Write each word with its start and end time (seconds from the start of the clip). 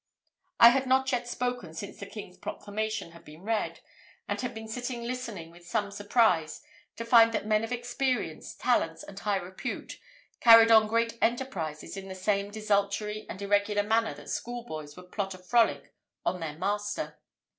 I 0.59 0.69
had 0.69 0.87
not 0.87 1.11
yet 1.11 1.27
spoken 1.27 1.75
since 1.75 1.99
the 1.99 2.07
King's 2.07 2.35
proclamation 2.39 3.11
had 3.11 3.23
been 3.23 3.43
read, 3.43 3.81
and 4.27 4.41
had 4.41 4.51
been 4.51 4.67
sitting 4.67 5.03
listening 5.03 5.51
with 5.51 5.67
some 5.67 5.91
surprise 5.91 6.63
to 6.95 7.05
find 7.05 7.31
that 7.33 7.45
men 7.45 7.63
of 7.63 7.71
experience, 7.71 8.55
talents, 8.55 9.03
and 9.03 9.19
high 9.19 9.35
repute, 9.37 9.99
carried 10.39 10.71
on 10.71 10.87
great 10.87 11.19
enterprises 11.21 11.95
in 11.95 12.07
the 12.07 12.15
same 12.15 12.49
desultory 12.49 13.27
and 13.29 13.39
irregular 13.43 13.83
manner 13.83 14.15
that 14.15 14.31
schoolboys 14.31 14.97
would 14.97 15.11
plot 15.11 15.35
a 15.35 15.37
frolic 15.37 15.93
on 16.25 16.39
their 16.39 16.57
master. 16.57 17.19